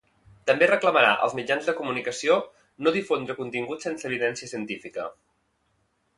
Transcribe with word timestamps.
També 0.51 0.67
reclamarà 0.69 1.11
als 1.25 1.35
mitjans 1.39 1.67
de 1.71 1.75
comunicació 1.81 2.39
no 2.87 2.95
difondre 2.97 3.37
contingut 3.43 3.87
sense 3.89 4.11
evidència 4.13 4.53
científica. 4.55 5.09